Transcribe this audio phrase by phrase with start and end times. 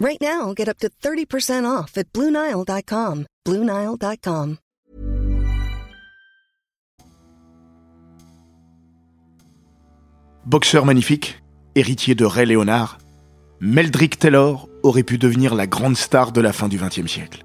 [0.00, 3.26] Right now, get up to 30% off at BlueNile.com.
[3.46, 4.56] BlueNile.com.
[10.46, 11.42] Boxeur magnifique,
[11.74, 12.96] héritier de Ray Leonard,
[13.60, 17.44] Meldrick Taylor aurait pu devenir la grande star de la fin du XXe siècle.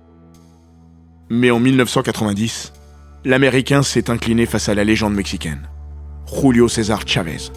[1.29, 2.71] Mais en 1990,
[3.25, 5.67] l'Américain s'est incliné face à la légende mexicaine,
[6.33, 7.51] Julio César Chavez.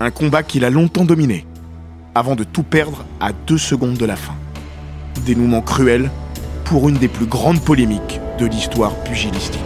[0.00, 1.46] Un combat qu'il a longtemps dominé,
[2.16, 4.34] avant de tout perdre à deux secondes de la fin.
[5.26, 6.10] Dénouement cruel
[6.64, 9.60] pour une des plus grandes polémiques de l'histoire pugilistique.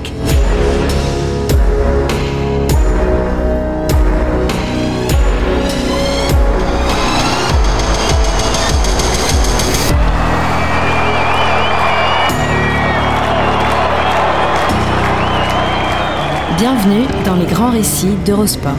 [16.58, 18.75] Bienvenue dans les grands récits d'Eurosport.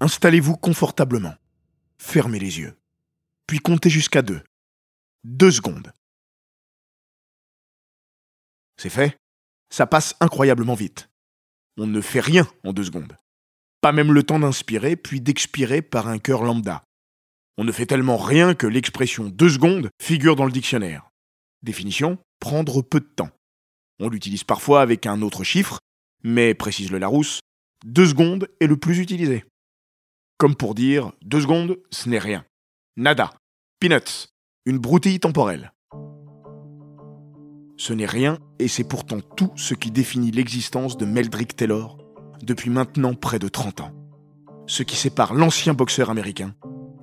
[0.00, 1.34] Installez-vous confortablement.
[1.98, 2.74] Fermez les yeux.
[3.46, 4.42] Puis comptez jusqu'à deux.
[5.24, 5.92] Deux secondes.
[8.78, 9.18] C'est fait
[9.68, 11.10] Ça passe incroyablement vite.
[11.76, 13.16] On ne fait rien en deux secondes.
[13.82, 16.82] Pas même le temps d'inspirer puis d'expirer par un cœur lambda.
[17.58, 21.10] On ne fait tellement rien que l'expression deux secondes figure dans le dictionnaire.
[21.62, 23.30] Définition prendre peu de temps.
[23.98, 25.78] On l'utilise parfois avec un autre chiffre,
[26.24, 27.40] mais précise le Larousse,
[27.84, 29.44] deux secondes est le plus utilisé.
[30.40, 32.46] Comme pour dire deux secondes, ce n'est rien.
[32.96, 33.30] Nada.
[33.78, 34.28] Peanuts.
[34.64, 35.74] Une broutille temporelle.
[37.76, 41.98] Ce n'est rien et c'est pourtant tout ce qui définit l'existence de Meldrick Taylor
[42.42, 43.92] depuis maintenant près de 30 ans.
[44.66, 46.54] Ce qui sépare l'ancien boxeur américain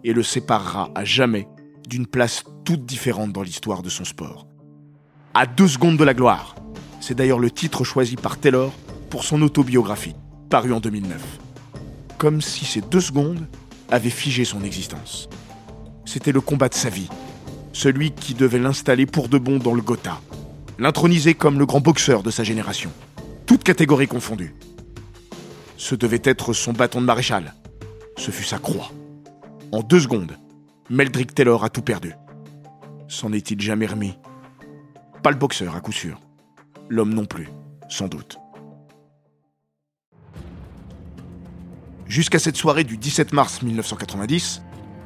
[0.04, 1.48] et le séparera à jamais
[1.88, 4.48] d'une place toute différente dans l'histoire de son sport.
[5.36, 6.56] À deux secondes de la gloire.
[7.02, 8.74] C'est d'ailleurs le titre choisi par Taylor
[9.12, 10.16] pour son autobiographie,
[10.50, 11.22] parue en 2009
[12.18, 13.46] comme si ces deux secondes
[13.90, 15.30] avaient figé son existence.
[16.06, 17.10] C'était le combat de sa vie,
[17.74, 20.20] celui qui devait l'installer pour de bon dans le Gotha,
[20.80, 22.92] l'introniser comme le grand boxeur de sa génération,
[23.46, 24.56] toutes catégories confondues.
[25.78, 27.54] Ce devait être son bâton de maréchal,
[28.18, 28.92] ce fut sa croix.
[29.72, 30.38] En deux secondes,
[30.90, 32.14] Meldrick Taylor a tout perdu.
[33.08, 34.18] S'en est-il jamais remis?
[35.24, 36.20] Pas le boxeur à coup sûr,
[36.90, 37.50] l'homme non plus,
[37.90, 38.40] sans doute.
[42.10, 44.62] Jusqu'à cette soirée du 17 mars 1990,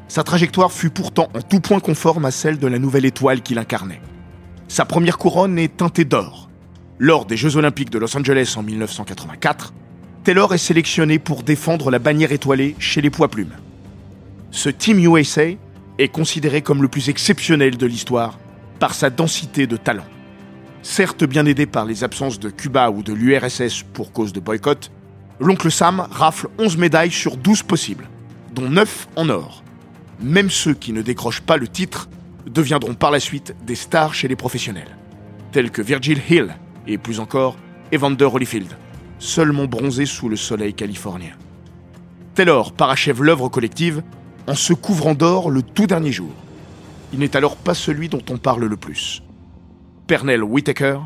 [0.07, 3.57] sa trajectoire fut pourtant en tout point conforme à celle de la nouvelle étoile qu'il
[3.57, 4.01] incarnait.
[4.67, 6.49] Sa première couronne est teintée d'or.
[6.99, 9.73] Lors des Jeux Olympiques de Los Angeles en 1984,
[10.23, 13.55] Taylor est sélectionné pour défendre la bannière étoilée chez les poids plumes.
[14.51, 15.45] Ce Team USA
[15.97, 18.37] est considéré comme le plus exceptionnel de l'histoire
[18.79, 20.05] par sa densité de talent.
[20.83, 24.91] Certes bien aidé par les absences de Cuba ou de l'URSS pour cause de boycott,
[25.41, 28.07] l'oncle Sam rafle 11 médailles sur 12 possibles,
[28.53, 29.63] dont 9 en or.
[30.21, 32.09] Même ceux qui ne décrochent pas le titre
[32.45, 34.97] deviendront par la suite des stars chez les professionnels,
[35.51, 36.55] tels que Virgil Hill
[36.87, 37.57] et plus encore
[37.91, 38.77] Evander Holyfield,
[39.19, 41.33] seulement bronzé sous le soleil californien.
[42.35, 44.03] Taylor parachève l'œuvre collective
[44.47, 46.31] en se couvrant d'or le tout dernier jour.
[47.13, 49.21] Il n'est alors pas celui dont on parle le plus.
[50.07, 50.99] Pernell Whitaker,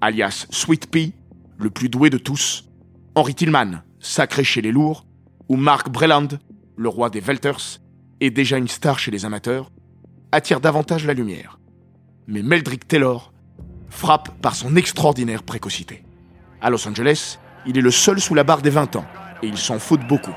[0.00, 1.12] alias Sweet Pea,
[1.58, 2.68] le plus doué de tous,
[3.18, 5.04] Henry Tillman, sacré chez les lourds,
[5.48, 6.28] ou Mark Breland,
[6.76, 7.80] le roi des Welters,
[8.20, 9.72] est déjà une star chez les amateurs,
[10.30, 11.58] attire davantage la lumière.
[12.28, 13.32] Mais Meldrick Taylor
[13.88, 16.04] frappe par son extraordinaire précocité.
[16.60, 19.06] À Los Angeles, il est le seul sous la barre des 20 ans,
[19.42, 20.36] et il s'en faute beaucoup.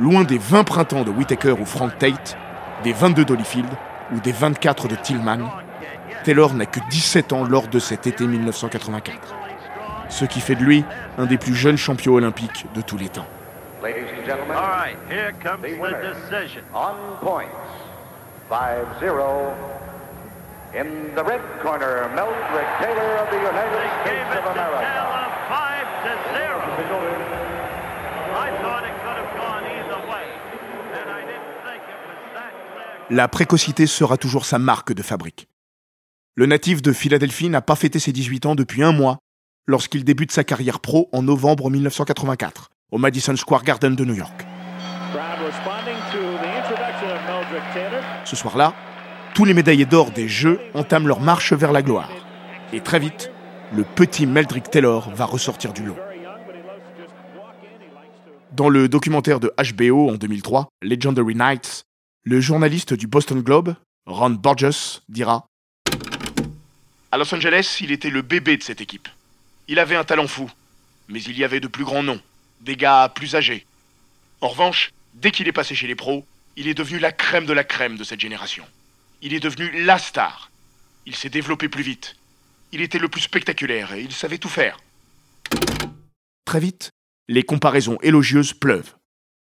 [0.00, 2.36] Loin des 20 printemps de Whitaker ou Frank Tate,
[2.82, 3.70] des 22 d'Holyfield
[4.12, 5.52] ou des 24 de Tillman,
[6.24, 9.41] Taylor n'a que 17 ans lors de cet été 1984
[10.12, 10.84] ce qui fait de lui
[11.18, 13.26] un des plus jeunes champions olympiques de tous les temps.
[13.82, 16.14] Ladies and gentlemen, All right, here comes the the winner.
[16.30, 16.62] decision.
[16.72, 17.50] on points,
[18.48, 19.52] 5-0.
[20.74, 24.50] In the red corner, Meldrick Taylor of the United They gave States it of to
[24.52, 24.80] America.
[24.80, 26.58] Taylor five to zero.
[28.34, 30.24] I thought it could have gone either way,
[30.94, 33.16] and I didn't think it was that clear.
[33.16, 35.48] La précocité sera toujours sa marque de fabrique.
[36.36, 39.18] Le natif de Philadelphie n'a pas fêté ses 18 ans depuis un mois
[39.72, 44.44] lorsqu'il débute sa carrière pro en novembre 1984 au Madison Square Garden de New York.
[48.26, 48.74] Ce soir-là,
[49.34, 52.10] tous les médaillés d'or des Jeux entament leur marche vers la gloire.
[52.74, 53.30] Et très vite,
[53.72, 55.96] le petit Meldrick Taylor va ressortir du lot.
[58.52, 61.84] Dans le documentaire de HBO en 2003, Legendary Nights,
[62.24, 63.74] le journaliste du Boston Globe,
[64.04, 65.46] Ron Borges, dira
[67.10, 69.08] À Los Angeles, il était le bébé de cette équipe.
[69.68, 70.50] Il avait un talent fou,
[71.08, 72.20] mais il y avait de plus grands noms,
[72.60, 73.66] des gars plus âgés.
[74.40, 76.26] En revanche, dès qu'il est passé chez les pros,
[76.56, 78.64] il est devenu la crème de la crème de cette génération.
[79.22, 80.50] Il est devenu la star.
[81.06, 82.16] Il s'est développé plus vite.
[82.72, 84.78] Il était le plus spectaculaire et il savait tout faire.
[86.44, 86.90] Très vite,
[87.28, 88.94] les comparaisons élogieuses pleuvent.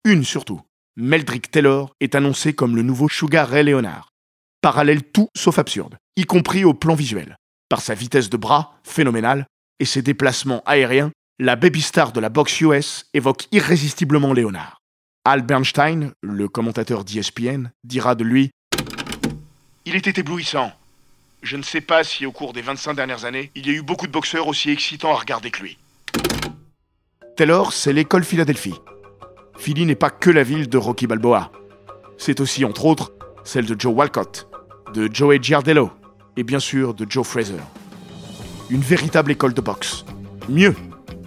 [0.04, 0.60] Une surtout.
[0.96, 4.10] Meldrick Taylor est annoncé comme le nouveau Sugar Ray Leonard.
[4.60, 7.36] Parallèle tout sauf absurde, y compris au plan visuel.
[7.68, 9.46] Par sa vitesse de bras, phénoménale,
[9.80, 11.10] et ses déplacements aériens,
[11.40, 14.76] la baby star de la boxe US évoque irrésistiblement Leonard.
[15.24, 18.50] Al Bernstein, le commentateur d'ESPN, dira de lui
[19.86, 20.72] Il était éblouissant.
[21.42, 23.82] Je ne sais pas si au cours des 25 dernières années, il y a eu
[23.82, 25.78] beaucoup de boxeurs aussi excitants à regarder que lui.
[27.36, 28.78] Taylor, c'est l'école Philadelphie.
[29.56, 31.50] Philly n'est pas que la ville de Rocky Balboa.
[32.18, 33.12] C'est aussi, entre autres,
[33.44, 34.46] celle de Joe Walcott,
[34.92, 35.90] de Joey Giardello
[36.36, 37.62] et bien sûr de Joe Fraser.
[38.70, 40.04] Une véritable école de boxe.
[40.48, 40.76] Mieux,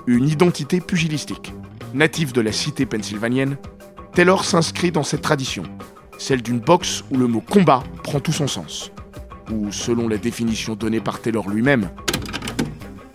[0.07, 1.51] une identité pugilistique.
[1.93, 3.57] Native de la cité pennsylvanienne,
[4.13, 5.63] Taylor s'inscrit dans cette tradition,
[6.17, 8.91] celle d'une boxe où le mot combat prend tout son sens.
[9.51, 11.89] Ou, selon la définition donnée par Taylor lui-même,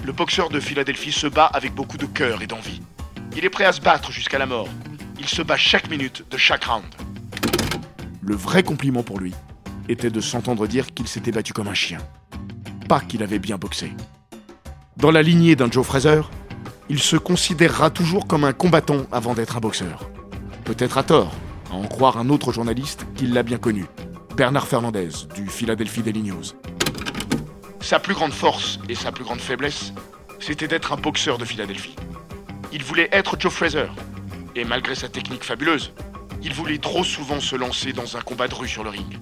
[0.05, 2.83] le boxeur de Philadelphie se bat avec beaucoup de cœur et d'envie.
[3.35, 4.69] Il est prêt à se battre jusqu'à la mort.
[5.19, 6.85] Il se bat chaque minute de chaque round.
[8.21, 9.33] Le vrai compliment pour lui
[9.89, 11.99] était de s'entendre dire qu'il s'était battu comme un chien.
[12.91, 13.93] Pas qu'il avait bien boxé.
[14.99, 16.23] Dans la lignée d'un Joe Fraser,
[16.89, 20.11] il se considérera toujours comme un combattant avant d'être un boxeur.
[20.65, 21.33] Peut-être à tort,
[21.71, 23.87] à en croire un autre journaliste qui l'a bien connu,
[24.37, 26.43] Bernard Fernandez, du Philadelphia Daily News.
[27.79, 29.93] Sa plus grande force et sa plus grande faiblesse,
[30.41, 31.95] c'était d'être un boxeur de Philadelphie.
[32.73, 33.87] Il voulait être Joe Fraser,
[34.57, 35.93] et malgré sa technique fabuleuse,
[36.43, 39.21] il voulait trop souvent se lancer dans un combat de rue sur le ring.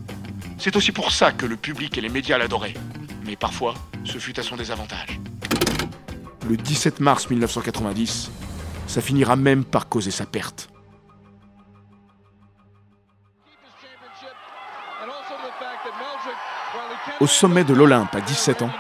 [0.57, 2.75] C'est aussi pour ça que le public et les médias l'adoraient,
[3.27, 3.75] mais parfois,
[4.05, 5.21] ce fut à son désavantage.
[6.49, 8.31] Le 17 mars 1990,
[8.87, 10.69] ça finira même par causer sa perte.
[17.21, 18.71] Au sommet de l'Olympe à 17 ans,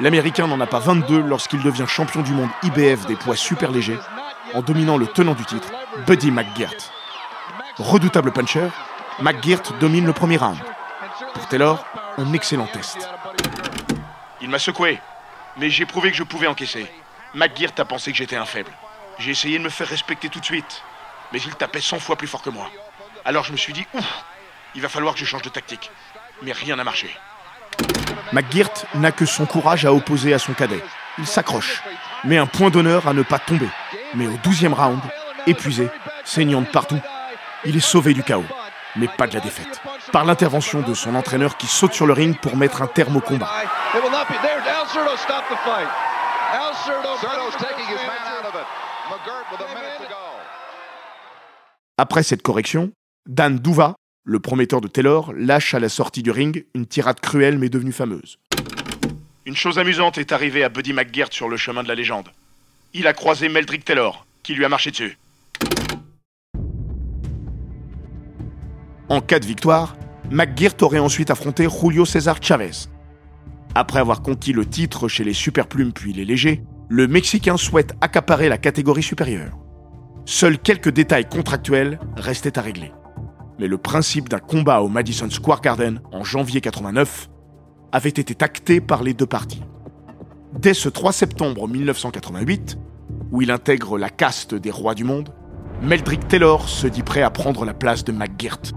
[0.00, 3.98] l'Américain n'en a pas 22 lorsqu'il devient champion du monde IBF des poids super légers
[4.54, 5.68] en dominant le tenant du titre,
[6.06, 6.90] Buddy McGirt.
[7.78, 8.68] Redoutable puncher,
[9.20, 10.58] McGirt domine le premier round.
[11.34, 11.84] Pour Taylor,
[12.18, 13.08] un excellent test.
[14.40, 14.98] Il m'a secoué,
[15.56, 16.86] mais j'ai prouvé que je pouvais encaisser.
[17.34, 18.70] McGirt a pensé que j'étais un faible.
[19.18, 20.82] J'ai essayé de me faire respecter tout de suite,
[21.32, 22.70] mais il tapait 100 fois plus fort que moi.
[23.24, 24.24] Alors je me suis dit, ouf,
[24.74, 25.90] il va falloir que je change de tactique.
[26.42, 27.14] Mais rien n'a marché.
[28.32, 30.82] McGirt n'a que son courage à opposer à son cadet.
[31.18, 31.82] Il s'accroche,
[32.24, 33.68] mais un point d'honneur à ne pas tomber.
[34.14, 35.00] Mais au 12e round,
[35.46, 35.88] épuisé,
[36.24, 37.00] saignant de partout,
[37.64, 38.46] il est sauvé du chaos,
[38.96, 39.80] mais pas de la défaite.
[40.12, 43.20] Par l'intervention de son entraîneur qui saute sur le ring pour mettre un terme au
[43.20, 43.48] combat.
[51.96, 52.90] Après cette correction,
[53.28, 57.58] Dan Douva, le prometteur de Taylor, lâche à la sortie du ring une tirade cruelle
[57.58, 58.38] mais devenue fameuse.
[59.46, 62.28] Une chose amusante est arrivée à Buddy McGirt sur le chemin de la légende.
[62.94, 65.18] Il a croisé Meldrick Taylor, qui lui a marché dessus.
[69.08, 69.96] En cas de victoire,
[70.30, 72.86] McGirt aurait ensuite affronté Julio César Chavez.
[73.74, 78.48] Après avoir conquis le titre chez les superplumes puis les légers, le Mexicain souhaite accaparer
[78.48, 79.58] la catégorie supérieure.
[80.26, 82.92] Seuls quelques détails contractuels restaient à régler.
[83.58, 87.28] Mais le principe d'un combat au Madison Square Garden en janvier 89
[87.90, 89.64] avait été acté par les deux parties.
[90.60, 92.78] Dès ce 3 septembre 1988,
[93.32, 95.34] où il intègre la caste des rois du monde,
[95.82, 98.74] Meldrick Taylor se dit prêt à prendre la place de McGirt.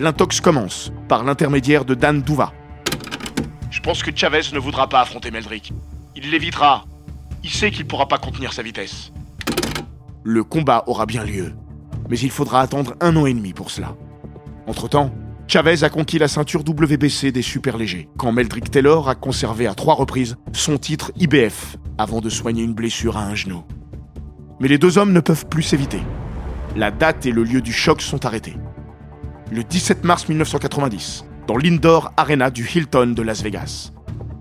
[0.00, 2.52] L'intox commence par l'intermédiaire de Dan Douva.
[3.68, 5.72] Je pense que Chavez ne voudra pas affronter Meldrick.
[6.14, 6.84] Il l'évitera.
[7.42, 9.10] Il sait qu'il ne pourra pas contenir sa vitesse.
[10.22, 11.52] Le combat aura bien lieu,
[12.08, 13.96] mais il faudra attendre un an et demi pour cela.
[14.68, 15.12] Entre-temps,
[15.48, 19.74] Chavez a conquis la ceinture WBC des super légers, quand Meldrick Taylor a conservé à
[19.74, 23.64] trois reprises son titre IBF avant de soigner une blessure à un genou.
[24.60, 26.02] Mais les deux hommes ne peuvent plus s'éviter.
[26.76, 28.54] La date et le lieu du choc sont arrêtés.
[29.50, 33.92] Le 17 mars 1990, dans l'Indoor Arena du Hilton de Las Vegas.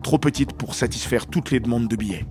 [0.04, 2.26] Trop petite pour satisfaire toutes les demandes de billets.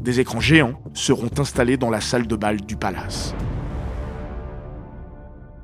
[0.00, 3.32] Des écrans géants seront installés dans la salle de bal du palace.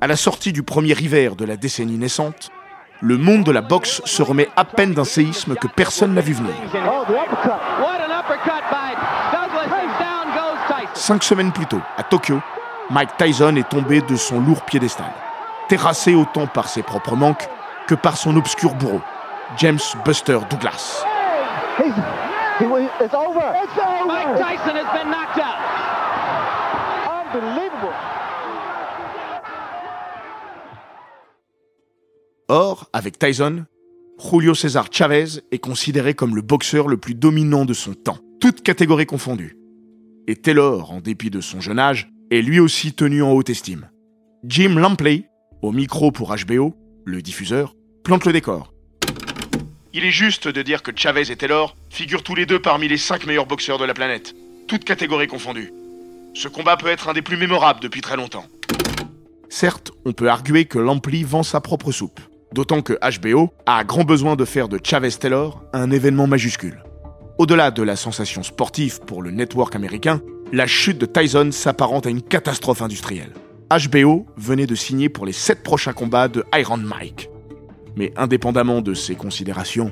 [0.01, 2.51] À la sortie du premier hiver de la décennie naissante,
[3.01, 6.35] le monde de la boxe se remet à peine d'un séisme que personne n'a vu
[6.35, 6.55] venir.
[10.95, 12.41] Cinq semaines plus tôt, à Tokyo,
[12.91, 15.13] Mike Tyson est tombé de son lourd piédestal,
[15.69, 17.49] terrassé autant par ses propres manques
[17.87, 19.01] que par son obscur bourreau,
[19.59, 21.05] James Buster Douglas.
[32.49, 33.65] Or, avec Tyson,
[34.19, 38.63] Julio César Chavez est considéré comme le boxeur le plus dominant de son temps, toutes
[38.63, 39.57] catégories confondues.
[40.29, 43.91] Et Taylor, en dépit de son jeune âge, est lui aussi tenu en haute estime.
[44.45, 45.29] Jim Lampley,
[45.63, 48.73] au micro pour HBO, le diffuseur, plante le décor.
[49.93, 52.99] Il est juste de dire que Chavez et Taylor figurent tous les deux parmi les
[52.99, 54.35] cinq meilleurs boxeurs de la planète,
[54.69, 55.73] toutes catégories confondues.
[56.35, 58.45] Ce combat peut être un des plus mémorables depuis très longtemps.
[59.49, 62.21] Certes, on peut arguer que Lampley vend sa propre soupe.
[62.53, 66.83] D'autant que HBO a grand besoin de faire de Chavez Taylor un événement majuscule.
[67.39, 70.21] Au-delà de la sensation sportive pour le network américain,
[70.53, 73.33] la chute de Tyson s'apparente à une catastrophe industrielle.
[73.71, 77.31] HBO venait de signer pour les 7 prochains combats de Iron Mike.
[77.97, 79.91] Mais indépendamment de ces considérations,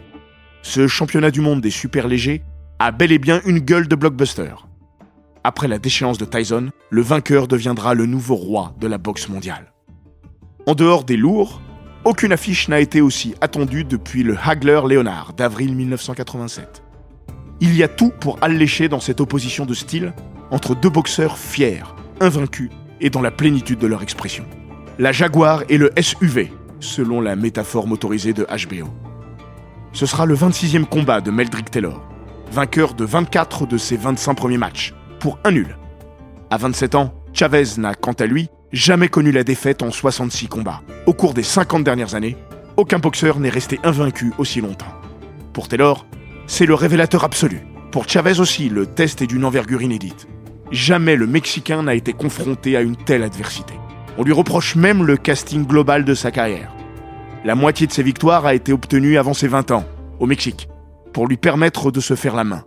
[0.62, 2.42] ce championnat du monde des super légers
[2.78, 4.54] a bel et bien une gueule de blockbuster.
[5.42, 9.72] Après la déchéance de Tyson, le vainqueur deviendra le nouveau roi de la boxe mondiale.
[10.66, 11.60] En dehors des lourds,
[12.04, 16.82] aucune affiche n'a été aussi attendue depuis le Hagler Leonard d'avril 1987.
[17.60, 20.12] Il y a tout pour allécher dans cette opposition de style
[20.50, 21.82] entre deux boxeurs fiers,
[22.20, 22.70] invaincus
[23.04, 24.44] et dans la plénitude de leur expression.
[24.98, 28.88] La Jaguar et le SUV, selon la métaphore motorisée de HBO.
[29.92, 32.02] Ce sera le 26e combat de Meldrick Taylor,
[32.50, 35.76] vainqueur de 24 de ses 25 premiers matchs, pour un nul.
[36.50, 40.82] À 27 ans, Chavez n'a quant à lui jamais connu la défaite en 66 combats.
[41.06, 42.36] Au cours des 50 dernières années,
[42.76, 44.92] aucun boxeur n'est resté invaincu aussi longtemps.
[45.52, 46.06] Pour Taylor,
[46.46, 47.60] c'est le révélateur absolu.
[47.92, 50.26] Pour Chavez aussi, le test est d'une envergure inédite.
[50.70, 53.74] Jamais le Mexicain n'a été confronté à une telle adversité.
[54.16, 56.72] On lui reproche même le casting global de sa carrière.
[57.44, 59.84] La moitié de ses victoires a été obtenue avant ses 20 ans,
[60.18, 60.68] au Mexique,
[61.12, 62.64] pour lui permettre de se faire la main.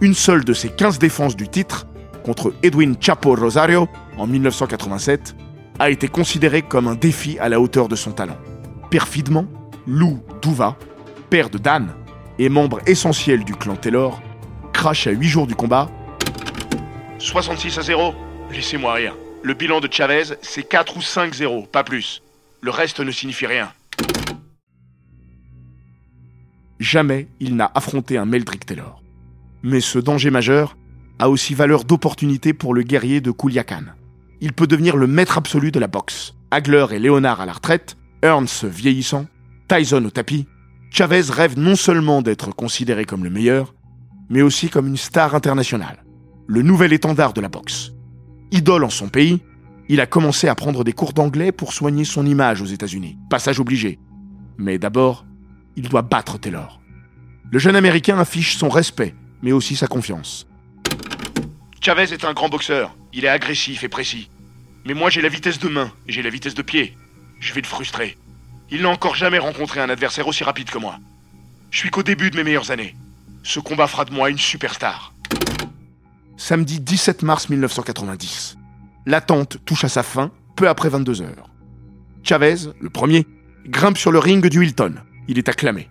[0.00, 1.86] Une seule de ses 15 défenses du titre
[2.24, 5.36] contre Edwin Chapo Rosario en 1987
[5.78, 8.36] a été considéré comme un défi à la hauteur de son talent.
[8.90, 9.46] Perfidement,
[9.86, 10.76] Lou Douva,
[11.28, 11.88] père de Dan
[12.38, 14.20] et membre essentiel du clan Taylor,
[14.72, 15.90] crache à 8 jours du combat
[17.20, 18.14] 66 à 0
[18.50, 19.14] Laissez-moi rire.
[19.42, 22.22] Le bilan de Chavez, c'est 4 ou 5-0, pas plus.
[22.62, 23.70] Le reste ne signifie rien.
[26.80, 29.02] Jamais il n'a affronté un Meldrick Taylor.
[29.62, 30.76] Mais ce danger majeur
[31.18, 33.84] a aussi valeur d'opportunité pour le guerrier de Kuliakan.
[34.40, 36.34] Il peut devenir le maître absolu de la boxe.
[36.50, 39.26] Hagler et Léonard à la retraite, Ernst vieillissant,
[39.68, 40.46] Tyson au tapis,
[40.90, 43.74] Chavez rêve non seulement d'être considéré comme le meilleur,
[44.30, 46.02] mais aussi comme une star internationale,
[46.50, 47.92] le nouvel étendard de la boxe.
[48.50, 49.40] Idole en son pays,
[49.88, 53.16] il a commencé à prendre des cours d'anglais pour soigner son image aux États-Unis.
[53.30, 54.00] Passage obligé.
[54.58, 55.24] Mais d'abord,
[55.76, 56.80] il doit battre Taylor.
[57.52, 60.48] Le jeune Américain affiche son respect, mais aussi sa confiance.
[61.80, 62.96] Chavez est un grand boxeur.
[63.12, 64.28] Il est agressif et précis.
[64.84, 66.96] Mais moi, j'ai la vitesse de main et j'ai la vitesse de pied.
[67.38, 68.18] Je vais le frustrer.
[68.72, 70.98] Il n'a encore jamais rencontré un adversaire aussi rapide que moi.
[71.70, 72.96] Je suis qu'au début de mes meilleures années.
[73.44, 75.12] Ce combat fera de moi une superstar.
[76.50, 78.56] Samedi 17 mars 1990.
[79.06, 81.48] L'attente touche à sa fin peu après 22 heures.
[82.24, 83.24] Chavez, le premier,
[83.66, 84.96] grimpe sur le ring du Hilton.
[85.28, 85.88] Il est acclamé.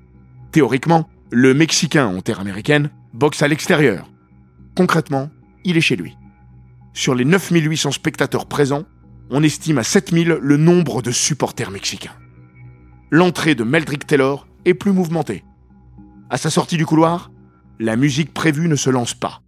[0.51, 4.11] Théoriquement, le Mexicain en terre américaine boxe à l'extérieur.
[4.75, 5.29] Concrètement,
[5.63, 6.17] il est chez lui.
[6.91, 8.83] Sur les 9800 spectateurs présents,
[9.29, 12.17] on estime à 7000 le nombre de supporters mexicains.
[13.11, 15.45] L'entrée de Meldrick Taylor est plus mouvementée.
[16.29, 17.31] À sa sortie du couloir,
[17.79, 19.41] la musique prévue ne se lance pas.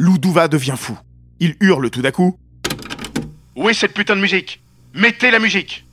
[0.00, 0.98] Lou Douva devient fou.
[1.40, 2.38] Il hurle tout d'un coup
[3.54, 4.62] Où est cette putain de musique?
[4.94, 5.84] Mettez la musique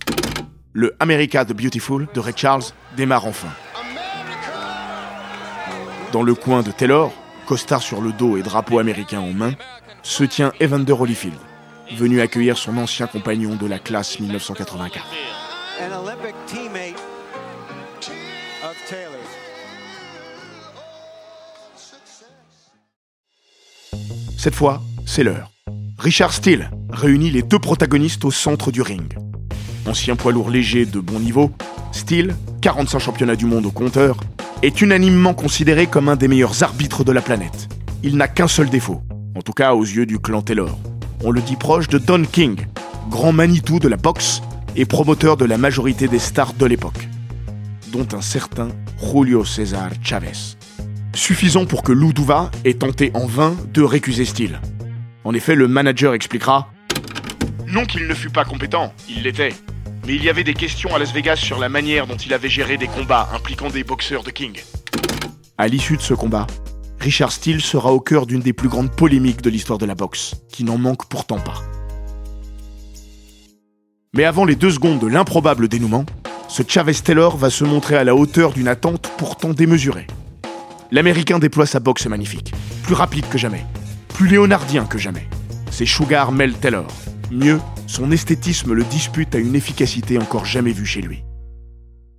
[0.72, 2.64] Le America the Beautiful de Ray Charles
[2.96, 3.50] démarre enfin.
[6.14, 7.12] Dans le coin de Taylor,
[7.48, 9.52] costard sur le dos et drapeau américain en main,
[10.04, 11.38] se tient Evander Holyfield,
[11.98, 15.06] venu accueillir son ancien compagnon de la classe 1984.
[24.48, 25.52] Cette fois, c'est l'heure.
[26.00, 29.14] Richard Steele réunit les deux protagonistes au centre du ring.
[29.86, 31.52] Ancien poids lourd léger de bon niveau,
[31.92, 34.16] Steele, 45 championnats du monde au compteur,
[34.62, 37.68] est unanimement considéré comme un des meilleurs arbitres de la planète.
[38.04, 39.02] Il n'a qu'un seul défaut,
[39.36, 40.80] en tout cas aux yeux du clan Taylor.
[41.26, 42.56] On le dit proche de Don King,
[43.10, 44.42] grand Manitou de la boxe
[44.78, 47.10] et promoteur de la majorité des stars de l'époque,
[47.92, 50.57] dont un certain Julio César Chavez.
[51.18, 54.62] Suffisant pour que Lou Duva ait tenté en vain de récuser Steele.
[55.24, 56.70] En effet, le manager expliquera
[57.66, 59.54] Non qu'il ne fût pas compétent, il l'était.
[60.06, 62.50] Mais il y avait des questions à Las Vegas sur la manière dont il avait
[62.50, 64.62] géré des combats impliquant des boxeurs de King.
[65.58, 66.46] À l'issue de ce combat,
[67.00, 70.36] Richard Steele sera au cœur d'une des plus grandes polémiques de l'histoire de la boxe,
[70.52, 71.64] qui n'en manque pourtant pas.
[74.14, 76.06] Mais avant les deux secondes de l'improbable dénouement,
[76.48, 80.06] ce Chavez Taylor va se montrer à la hauteur d'une attente pourtant démesurée.
[80.90, 82.54] L'Américain déploie sa boxe magnifique,
[82.84, 83.66] plus rapide que jamais,
[84.10, 85.28] plus léonardien que jamais.
[85.70, 86.88] C'est Sugar Mel Taylor.
[87.30, 91.24] Mieux, son esthétisme le dispute à une efficacité encore jamais vue chez lui.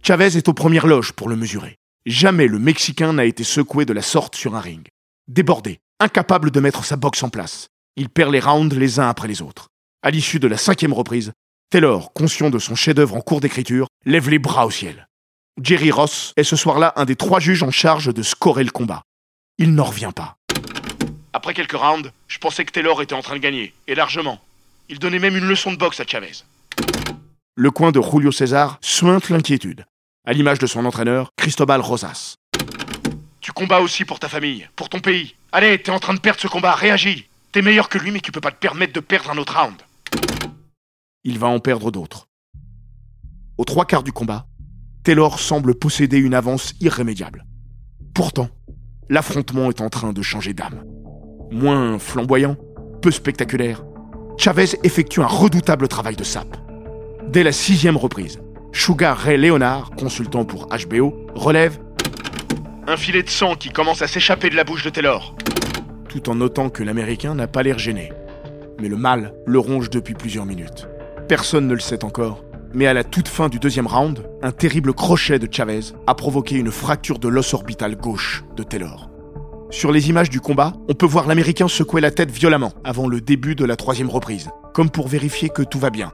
[0.03, 1.77] Chavez est aux premières loges pour le mesurer.
[2.05, 4.87] Jamais le Mexicain n'a été secoué de la sorte sur un ring.
[5.29, 9.29] Débordé, incapable de mettre sa boxe en place, il perd les rounds les uns après
[9.29, 9.69] les autres.
[10.03, 11.33] À l'issue de la cinquième reprise,
[11.71, 15.08] Taylor, conscient de son chef-d'œuvre en cours d'écriture, lève les bras au ciel.
[15.61, 19.03] Jerry Ross est ce soir-là un des trois juges en charge de scorer le combat.
[19.59, 20.37] Il n'en revient pas.
[21.33, 24.41] Après quelques rounds, je pensais que Taylor était en train de gagner, et largement.
[24.89, 26.45] Il donnait même une leçon de boxe à Chavez.
[27.57, 29.85] Le coin de Julio César suinte l'inquiétude,
[30.25, 32.37] à l'image de son entraîneur, Cristobal Rosas.
[33.41, 35.35] Tu combats aussi pour ta famille, pour ton pays.
[35.51, 37.27] Allez, t'es en train de perdre ce combat, réagis.
[37.51, 39.77] T'es meilleur que lui, mais tu peux pas te permettre de perdre un autre round.
[41.25, 42.29] Il va en perdre d'autres.
[43.57, 44.47] Aux trois quarts du combat,
[45.09, 47.47] Taylor semble posséder une avance irrémédiable.
[48.13, 48.51] Pourtant,
[49.09, 50.85] l'affrontement est en train de changer d'âme.
[51.51, 52.59] Moins flamboyant,
[53.01, 53.83] peu spectaculaire,
[54.37, 56.59] Chavez effectue un redoutable travail de sape.
[57.27, 58.39] Dès la sixième reprise,
[58.75, 61.79] Sugar Ray Leonard, consultant pour HBO, relève
[62.87, 65.35] un filet de sang qui commence à s'échapper de la bouche de Taylor,
[66.11, 68.13] tout en notant que l'Américain n'a pas l'air gêné.
[68.79, 70.87] Mais le mal le ronge depuis plusieurs minutes.
[71.29, 74.93] Personne ne le sait encore, mais à la toute fin du deuxième round, un terrible
[74.93, 79.11] crochet de Chavez a provoqué une fracture de l'os orbital gauche de Taylor.
[79.71, 83.21] Sur les images du combat, on peut voir l'Américain secouer la tête violemment avant le
[83.21, 86.13] début de la troisième reprise, comme pour vérifier que tout va bien.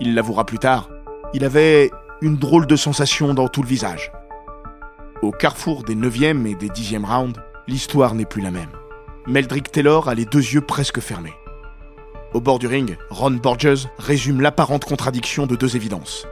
[0.00, 0.88] Il l'avouera plus tard,
[1.34, 1.90] il avait
[2.22, 4.12] une drôle de sensation dans tout le visage.
[5.22, 8.70] Au carrefour des 9e et des 10e rounds, l'histoire n'est plus la même.
[9.26, 11.34] Meldrick Taylor a les deux yeux presque fermés.
[12.32, 16.28] Au bord du ring, Ron Borges résume l'apparente contradiction de deux évidences.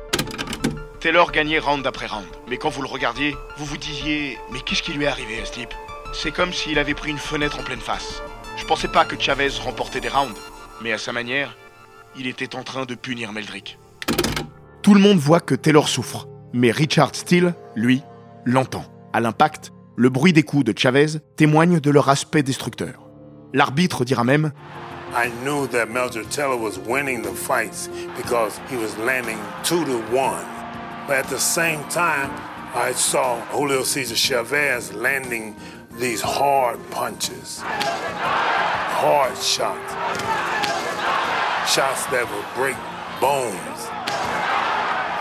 [1.00, 4.82] Taylor gagnait round après round, mais quand vous le regardiez, vous vous disiez Mais qu'est-ce
[4.82, 5.74] qui lui est arrivé à ce type?
[6.12, 8.22] C'est comme s'il avait pris une fenêtre en pleine face.
[8.56, 10.38] Je pensais pas que Chavez remportait des rounds,
[10.82, 11.56] mais à sa manière,
[12.16, 13.78] il était en train de punir Meldrick.
[14.82, 18.02] Tout le monde voit que Taylor souffre, mais Richard Steele, lui,
[18.44, 18.84] l'entend.
[19.12, 23.08] À l'impact, le bruit des coups de Chavez témoigne de leur aspect destructeur.
[23.52, 24.52] L'arbitre dira même
[25.12, 29.98] I knew that Mildred Taylor was winning the fights because he was landing two to
[30.14, 30.44] one.
[31.06, 32.30] But at the same time,
[32.74, 35.56] I saw Julio Cesar Chavez landing
[35.98, 39.92] these hard punches, hard shots,
[41.72, 42.76] shots that would break
[43.20, 43.88] bones.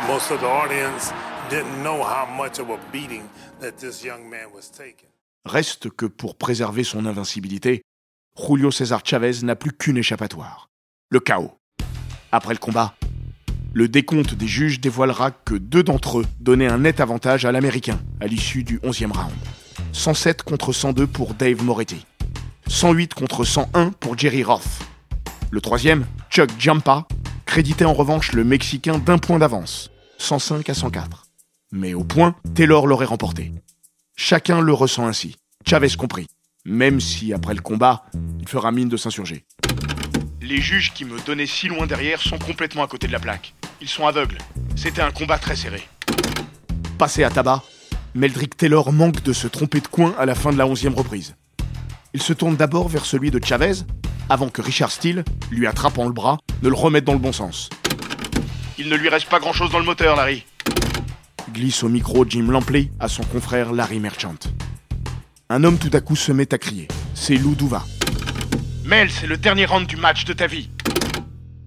[0.07, 1.11] Most of the audience
[1.49, 5.09] didn't know how much of a beating that this young man was taking.
[5.45, 7.81] Reste que pour préserver son invincibilité,
[8.39, 10.69] Julio César Chavez n'a plus qu'une échappatoire.
[11.09, 11.57] Le chaos.
[12.31, 12.93] Après le combat,
[13.73, 17.99] le décompte des juges dévoilera que deux d'entre eux donnaient un net avantage à l'Américain
[18.21, 19.33] à l'issue du 11e round.
[19.91, 22.05] 107 contre 102 pour Dave Moretti.
[22.67, 24.83] 108 contre 101 pour Jerry Roth.
[25.49, 27.07] Le troisième, Chuck Jampa,
[27.45, 31.25] créditait en revanche le Mexicain d'un point d'avance, 105 à 104.
[31.71, 33.51] Mais au point, Taylor l'aurait remporté.
[34.15, 36.27] Chacun le ressent ainsi, Chavez compris,
[36.67, 38.03] même si après le combat,
[38.41, 39.45] il fera mine de s'insurger.
[40.41, 43.53] Les juges qui me donnaient si loin derrière sont complètement à côté de la plaque.
[43.81, 44.37] Ils sont aveugles.
[44.75, 45.81] C'était un combat très serré.
[46.97, 47.63] Passé à tabac,
[48.15, 51.35] Meldrick Taylor manque de se tromper de coin à la fin de la onzième reprise.
[52.13, 53.83] Il se tourne d'abord vers celui de Chavez,
[54.29, 57.69] avant que Richard Steele, lui attrapant le bras, ne le remette dans le bon sens.
[58.77, 60.43] Il ne lui reste pas grand-chose dans le moteur, Larry.
[61.53, 64.35] Glisse au micro Jim Lampley à son confrère Larry Merchant.
[65.49, 66.89] Un homme tout à coup se met à crier.
[67.13, 67.85] C'est Lou Duva.
[68.83, 70.69] Mel, c'est le dernier round du match de ta vie.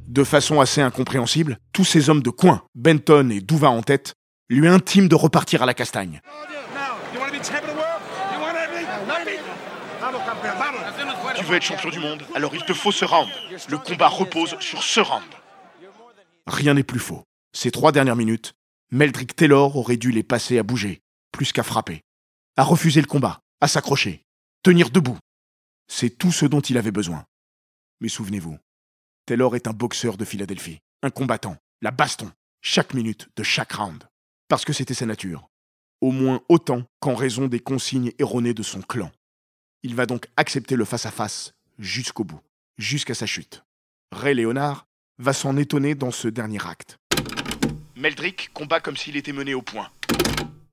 [0.07, 4.17] De façon assez incompréhensible, tous ces hommes de coin, Benton et Duva en tête,
[4.51, 6.21] lui intiment de repartir à la castagne.
[11.37, 13.31] Tu veux être champion du monde, alors il te faut ce round.
[13.71, 15.23] Le combat repose sur ce round.
[16.47, 17.23] Rien n'est plus faux.
[17.55, 18.53] Ces trois dernières minutes,
[18.91, 21.01] Meldrick Taylor aurait dû les passer à bouger,
[21.33, 22.03] plus qu'à frapper,
[22.57, 24.25] à refuser le combat, à s'accrocher,
[24.63, 25.19] tenir debout.
[25.87, 27.25] C'est tout ce dont il avait besoin.
[28.01, 28.59] Mais souvenez-vous,
[29.27, 32.31] Taylor est un boxeur de Philadelphie, un combattant, La baston,
[32.63, 34.05] chaque minute de chaque round.
[34.49, 35.49] Parce que c'était sa nature.
[36.01, 39.11] Au moins autant qu'en raison des consignes erronées de son clan.
[39.83, 42.41] Il va donc accepter le face-à-face jusqu'au bout,
[42.79, 43.63] jusqu'à sa chute.
[44.13, 44.87] Ray Léonard
[45.19, 46.99] va s'en étonner dans ce dernier acte.
[47.97, 49.91] Meldrick combat comme s'il était mené au point.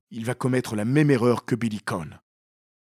[0.10, 2.20] Il va commettre la même erreur que Billy Cohn.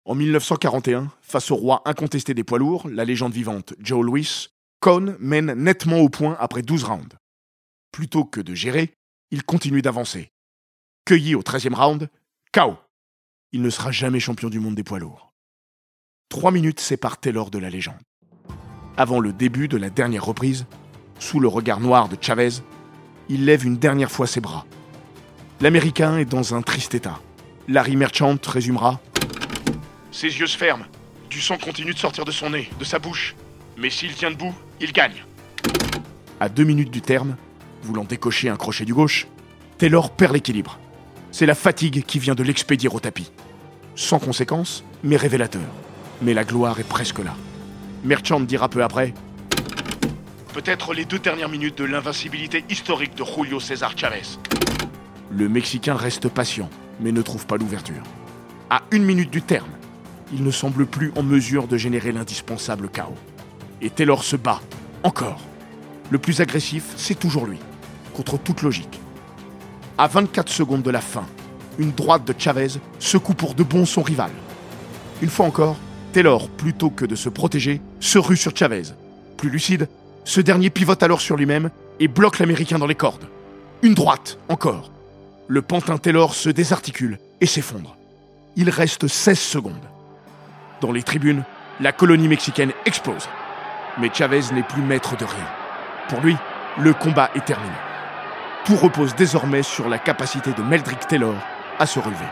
[0.04, 4.48] En 1941, face au roi incontesté des poids lourds, la légende vivante Joe Louis,
[4.80, 7.16] Cohn mène nettement au point après 12 rounds.
[7.92, 8.94] Plutôt que de gérer,
[9.30, 10.32] il continue d'avancer.
[11.04, 12.10] Cueilli au 13e round,
[12.52, 12.76] KO.
[13.52, 15.32] Il ne sera jamais champion du monde des poids lourds.
[16.28, 17.94] Trois minutes séparent Taylor de la légende.
[18.96, 20.66] Avant le début de la dernière reprise,
[21.20, 22.50] sous le regard noir de Chavez,
[23.28, 24.66] il lève une dernière fois ses bras.
[25.60, 27.20] L'Américain est dans un triste état.
[27.68, 29.00] Larry Merchant résumera
[30.12, 30.84] Ses yeux se ferment.
[31.30, 33.34] Du sang continue de sortir de son nez, de sa bouche.
[33.78, 35.24] Mais s'il tient debout, il gagne.
[36.38, 37.36] À deux minutes du terme,
[37.82, 39.26] voulant décocher un crochet du gauche,
[39.78, 40.78] Taylor perd l'équilibre.
[41.30, 43.32] C'est la fatigue qui vient de l'expédier au tapis.
[43.96, 45.62] Sans conséquence, mais révélateur.
[46.20, 47.34] Mais la gloire est presque là.
[48.04, 49.14] Merchant dira peu après
[50.52, 54.38] Peut-être les deux dernières minutes de l'invincibilité historique de Julio César Chavez.
[55.30, 56.68] Le Mexicain reste patient,
[57.00, 58.02] mais ne trouve pas l'ouverture.
[58.68, 59.70] À une minute du terme,
[60.32, 63.16] il ne semble plus en mesure de générer l'indispensable chaos.
[63.80, 64.60] Et Taylor se bat,
[65.02, 65.40] encore.
[66.10, 67.58] Le plus agressif, c'est toujours lui,
[68.14, 69.00] contre toute logique.
[69.98, 71.26] À 24 secondes de la fin,
[71.78, 72.68] une droite de Chavez
[72.98, 74.30] secoue pour de bon son rival.
[75.20, 75.76] Une fois encore,
[76.12, 78.94] Taylor, plutôt que de se protéger, se rue sur Chavez.
[79.36, 79.88] Plus lucide,
[80.24, 83.28] ce dernier pivote alors sur lui-même et bloque l'Américain dans les cordes.
[83.82, 84.90] Une droite, encore.
[85.48, 87.96] Le pantin Taylor se désarticule et s'effondre.
[88.56, 89.91] Il reste 16 secondes.
[90.82, 91.44] Dans les tribunes,
[91.78, 93.28] la colonie mexicaine explose.
[93.98, 95.46] Mais Chavez n'est plus maître de rien.
[96.08, 96.36] Pour lui,
[96.76, 97.72] le combat est terminé.
[98.64, 101.36] Tout repose désormais sur la capacité de Meldrick Taylor
[101.78, 102.26] à se relever.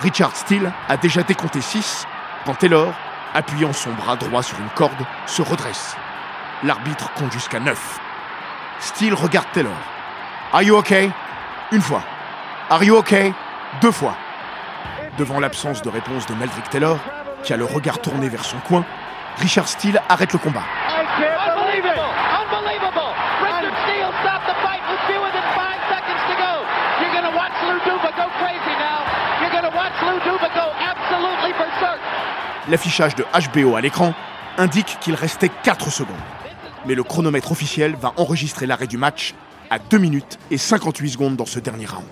[0.00, 2.04] Richard Steele a déjà décompté 6
[2.44, 2.92] quand Taylor,
[3.32, 5.96] appuyant son bras droit sur une corde, se redresse.
[6.64, 8.00] L'arbitre compte jusqu'à 9.
[8.80, 9.78] Steele regarde Taylor.
[10.52, 11.10] Are you okay
[11.70, 12.02] Une fois.
[12.70, 13.32] Are you okay
[13.80, 14.16] Deux fois.
[15.16, 16.98] Devant l'absence de réponse de Meldrick Taylor,
[17.42, 18.84] qui a le regard tourné vers son coin,
[19.38, 20.64] Richard Steele arrête le combat.
[32.68, 34.14] L'affichage de HBO à l'écran
[34.56, 36.16] indique qu'il restait 4 secondes.
[36.86, 39.34] Mais le chronomètre officiel va enregistrer l'arrêt du match
[39.68, 42.06] à 2 minutes et 58 secondes dans ce dernier round.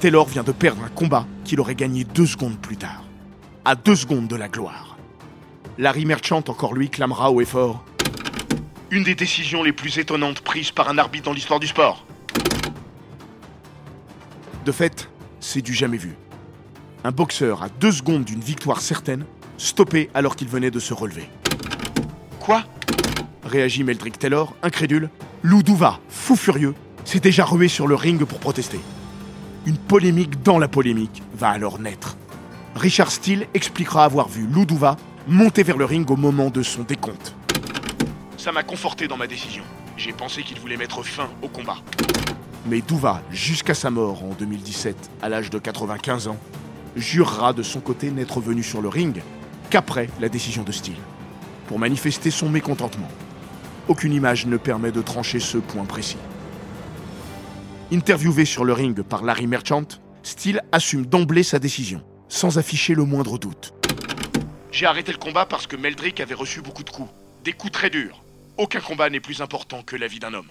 [0.00, 3.03] Taylor vient de perdre un combat qu'il aurait gagné 2 secondes plus tard.
[3.66, 4.98] À 2 secondes de la gloire.
[5.78, 7.82] Larry Merchant, encore lui, clamera haut et fort
[8.90, 12.04] Une des décisions les plus étonnantes prises par un arbitre dans l'histoire du sport.
[14.66, 15.08] De fait,
[15.40, 16.14] c'est du jamais vu.
[17.04, 19.24] Un boxeur à 2 secondes d'une victoire certaine,
[19.56, 21.30] stoppé alors qu'il venait de se relever.
[22.40, 22.64] Quoi?
[23.44, 25.08] Réagit Meldrick Taylor, incrédule.
[25.42, 26.74] Lou Duva, fou furieux,
[27.06, 28.80] s'est déjà rué sur le ring pour protester.
[29.64, 32.18] Une polémique dans la polémique va alors naître.
[32.76, 34.96] Richard Steele expliquera avoir vu Lou Duva
[35.28, 37.34] monter vers le ring au moment de son décompte.
[38.36, 39.62] Ça m'a conforté dans ma décision.
[39.96, 41.76] J'ai pensé qu'il voulait mettre fin au combat.
[42.66, 46.36] Mais Duva, jusqu'à sa mort en 2017, à l'âge de 95 ans,
[46.96, 49.22] jurera de son côté n'être venu sur le ring
[49.70, 50.98] qu'après la décision de Steele,
[51.68, 53.08] pour manifester son mécontentement.
[53.86, 56.18] Aucune image ne permet de trancher ce point précis.
[57.92, 59.84] Interviewé sur le ring par Larry Merchant,
[60.22, 62.02] Steele assume d'emblée sa décision,
[62.34, 63.72] sans afficher le moindre doute.
[64.72, 67.08] J'ai arrêté le combat parce que Meldrick avait reçu beaucoup de coups.
[67.44, 68.24] Des coups très durs.
[68.58, 70.50] Aucun combat n'est plus important que la vie d'un homme.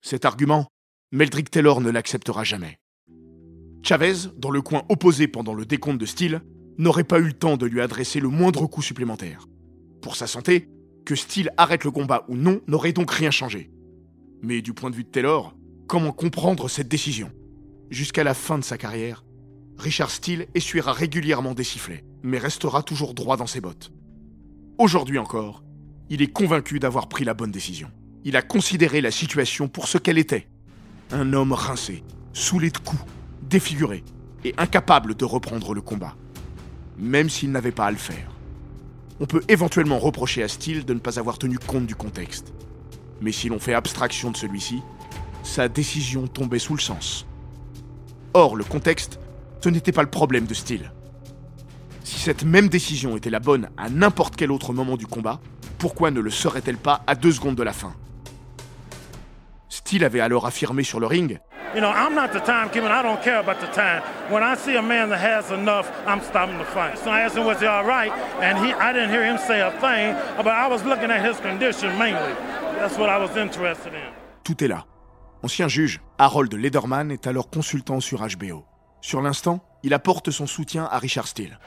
[0.00, 0.68] Cet argument,
[1.12, 2.78] Meldrick Taylor ne l'acceptera jamais.
[3.82, 6.40] Chavez, dans le coin opposé pendant le décompte de Steele,
[6.78, 9.46] n'aurait pas eu le temps de lui adresser le moindre coup supplémentaire.
[10.00, 10.70] Pour sa santé,
[11.04, 13.70] que Steele arrête le combat ou non n'aurait donc rien changé.
[14.40, 15.54] Mais du point de vue de Taylor,
[15.86, 17.30] comment comprendre cette décision?
[17.90, 19.25] Jusqu'à la fin de sa carrière,
[19.78, 23.92] Richard Steele essuiera régulièrement des sifflets, mais restera toujours droit dans ses bottes.
[24.78, 25.62] Aujourd'hui encore,
[26.08, 27.90] il est convaincu d'avoir pris la bonne décision.
[28.24, 30.48] Il a considéré la situation pour ce qu'elle était.
[31.12, 33.04] Un homme rincé, saoulé de coups,
[33.42, 34.02] défiguré
[34.44, 36.16] et incapable de reprendre le combat.
[36.98, 38.30] Même s'il n'avait pas à le faire.
[39.20, 42.52] On peut éventuellement reprocher à Steele de ne pas avoir tenu compte du contexte.
[43.20, 44.80] Mais si l'on fait abstraction de celui-ci,
[45.42, 47.26] sa décision tombait sous le sens.
[48.34, 49.18] Or, le contexte,
[49.60, 50.92] ce n'était pas le problème de Steele.
[52.04, 55.40] Si cette même décision était la bonne à n'importe quel autre moment du combat,
[55.78, 57.94] pourquoi ne le serait-elle pas à deux secondes de la fin?
[59.68, 61.38] Steele avait alors affirmé sur le ring
[61.74, 62.88] You know, I'm not the timekeeper.
[62.88, 64.00] I don't care about the time.
[64.30, 66.96] When I see a man that has enough, I'm stopping the fight.
[66.96, 68.10] So I asked him, was he all right?
[68.40, 71.38] And he, I didn't hear him say a thing, but I was looking at his
[71.40, 72.32] condition mainly.
[72.78, 74.12] That's what I was interested in.
[74.42, 74.86] Tout est là.
[75.42, 78.64] Ancien juge, Harold Lederman est alors consultant sur HBO.
[79.00, 81.58] Sur l'instant, il apporte son soutien à Richard Steele.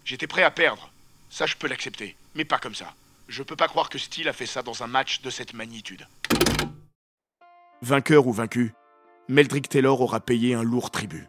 [0.03, 0.91] J'étais prêt à perdre.
[1.29, 2.15] Ça, je peux l'accepter.
[2.35, 2.93] Mais pas comme ça.
[3.27, 6.07] Je peux pas croire que Steele a fait ça dans un match de cette magnitude.
[7.81, 8.73] Vainqueur ou vaincu,
[9.29, 11.27] Meldrick Taylor aura payé un lourd tribut.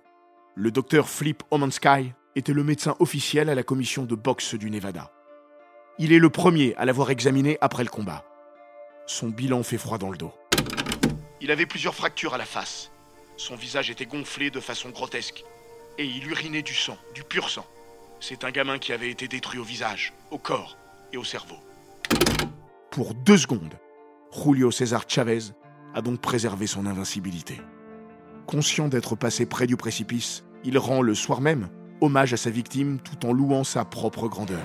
[0.54, 5.12] Le docteur Flip Omansky était le médecin officiel à la commission de boxe du Nevada.
[5.98, 8.24] Il est le premier à l'avoir examiné après le combat.
[9.06, 10.32] Son bilan fait froid dans le dos.
[11.42, 12.90] Il avait plusieurs fractures à la face.
[13.36, 15.44] Son visage était gonflé de façon grotesque.
[15.98, 17.66] Et il urinait du sang, du pur sang.
[18.22, 20.76] C'est un gamin qui avait été détruit au visage, au corps
[21.10, 21.56] et au cerveau.
[22.90, 23.74] Pour deux secondes,
[24.30, 25.54] Julio César Chavez
[25.94, 27.60] a donc préservé son invincibilité.
[28.46, 31.70] Conscient d'être passé près du précipice, il rend le soir même
[32.02, 34.60] hommage à sa victime tout en louant sa propre grandeur.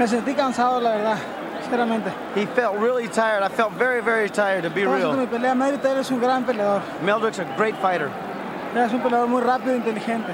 [0.00, 1.18] Me sentí cansado, la verdad,
[1.62, 2.10] sinceramente.
[2.36, 3.42] He felt really tired.
[3.42, 5.26] I felt very, very tired, to be mi real.
[5.28, 6.82] pelea.
[7.02, 8.10] Meldrick's a great fighter.
[8.74, 10.32] Es un peleador muy rápido e inteligente.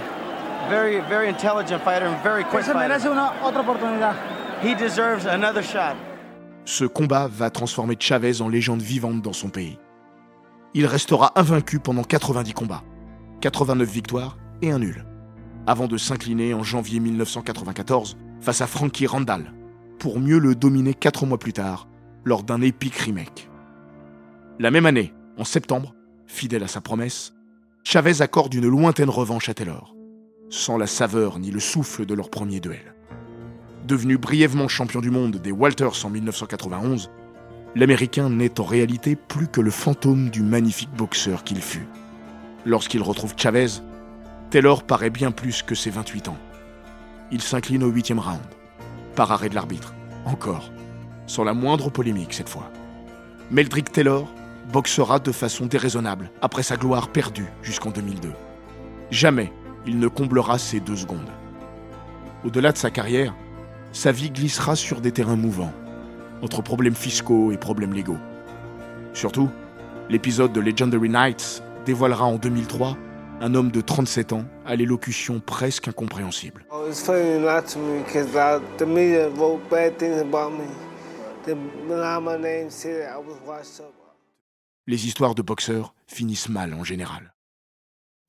[0.69, 3.13] Very, very intelligent fighter and very quick Se merece fighter.
[3.13, 4.15] una otra oportunidad.
[4.63, 5.95] He deserves another shot.
[6.65, 9.79] Ce combat va transformer Chavez en légende vivante dans son pays.
[10.73, 12.83] Il restera invaincu pendant 90 combats,
[13.43, 15.05] 89 victoires et un nul,
[15.67, 19.53] avant de s'incliner en janvier 1994 face à Frankie Randall,
[19.99, 21.87] pour mieux le dominer 4 mois plus tard
[22.25, 23.49] lors d'un épique remake.
[24.59, 25.95] La même année, en septembre,
[26.27, 27.35] fidèle à sa promesse,
[27.85, 29.94] Chavez accorde une lointaine revanche à Taylor,
[30.55, 32.95] sans la saveur ni le souffle de leur premier duel.
[33.87, 37.11] Devenu brièvement champion du monde des Walters en 1991,
[37.75, 41.89] l'Américain n'est en réalité plus que le fantôme du magnifique boxeur qu'il fut.
[42.65, 43.67] Lorsqu'il retrouve Chavez,
[44.51, 46.39] Taylor paraît bien plus que ses 28 ans.
[47.33, 48.39] Il s'incline au huitième round,
[49.17, 49.93] par arrêt de l'arbitre,
[50.25, 50.71] encore,
[51.27, 52.71] sans la moindre polémique cette fois.
[53.51, 54.33] Meldrick Taylor
[54.73, 58.31] boxera de façon déraisonnable après sa gloire perdue jusqu'en 2002.
[59.11, 59.53] Jamais
[59.87, 61.31] il ne comblera ces deux secondes.
[62.45, 63.35] Au-delà de sa carrière,
[63.93, 65.73] sa vie glissera sur des terrains mouvants,
[66.43, 68.19] entre problèmes fiscaux et problèmes légaux.
[69.13, 69.49] Surtout,
[70.09, 72.97] l'épisode de Legendary Nights dévoilera en 2003
[73.41, 76.67] un homme de 37 ans à l'élocution presque incompréhensible.
[76.71, 76.85] Oh.
[84.87, 87.34] Les histoires de boxeurs finissent mal en général.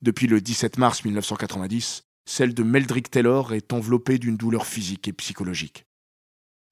[0.06, 5.12] Depuis le 17 mars 1990, celle de Meldrick Taylor est enveloppée d'une douleur physique et
[5.12, 5.84] psychologique.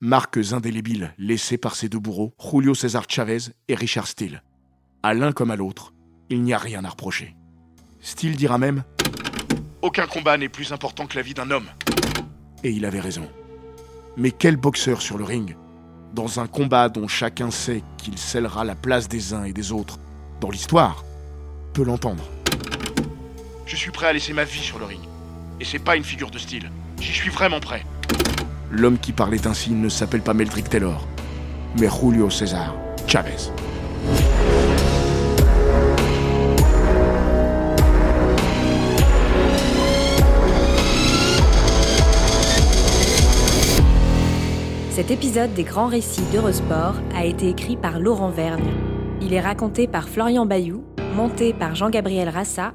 [0.00, 4.44] Marques indélébiles laissées par ses deux bourreaux, Julio César Chavez et Richard Steele.
[5.02, 5.92] À l'un comme à l'autre,
[6.30, 7.34] il n'y a rien à reprocher.
[8.00, 8.84] Steele dira même
[9.82, 11.66] Aucun combat n'est plus important que la vie d'un homme.
[12.62, 13.28] Et il avait raison.
[14.16, 15.56] Mais quel boxeur sur le ring
[16.12, 19.98] Dans un combat dont chacun sait qu'il scellera la place des uns et des autres
[20.40, 21.04] dans l'histoire,
[21.72, 22.22] peut l'entendre?
[23.66, 25.00] Je suis prêt à laisser ma vie sur le ring.
[25.58, 26.70] Et c'est pas une figure de style.
[27.00, 27.84] J'y suis vraiment prêt.
[28.70, 31.06] L'homme qui parlait ainsi ne s'appelle pas Meldrick Taylor,
[31.78, 32.74] mais Julio César
[33.06, 33.50] Chavez.
[44.90, 48.72] Cet épisode des grands récits d'Eurosport a été écrit par Laurent Vergne.
[49.22, 52.74] Il est raconté par Florian Bayou, monté par Jean-Gabriel Rassa